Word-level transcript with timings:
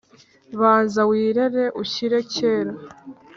banza 0.59 1.01
wirere 1.09 1.63
ushyire 1.81 2.17
kera, 2.33 2.73